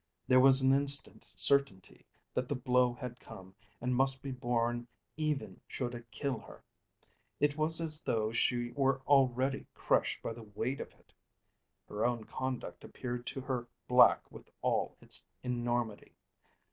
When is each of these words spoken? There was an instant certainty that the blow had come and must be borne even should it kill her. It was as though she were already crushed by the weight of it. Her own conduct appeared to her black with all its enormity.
There 0.27 0.39
was 0.39 0.61
an 0.61 0.73
instant 0.73 1.23
certainty 1.23 2.07
that 2.33 2.47
the 2.49 2.55
blow 2.55 2.95
had 2.95 3.19
come 3.19 3.53
and 3.79 3.95
must 3.95 4.23
be 4.23 4.31
borne 4.31 4.87
even 5.15 5.61
should 5.67 5.93
it 5.93 6.09
kill 6.09 6.39
her. 6.39 6.63
It 7.39 7.55
was 7.55 7.79
as 7.79 8.01
though 8.01 8.31
she 8.31 8.71
were 8.71 9.01
already 9.05 9.67
crushed 9.75 10.23
by 10.23 10.33
the 10.33 10.41
weight 10.55 10.81
of 10.81 10.91
it. 10.93 11.13
Her 11.87 12.03
own 12.03 12.23
conduct 12.23 12.83
appeared 12.83 13.27
to 13.27 13.41
her 13.41 13.67
black 13.87 14.31
with 14.31 14.49
all 14.63 14.97
its 15.03 15.27
enormity. 15.43 16.13